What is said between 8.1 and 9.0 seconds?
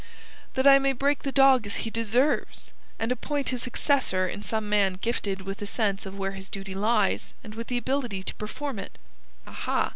to perform it."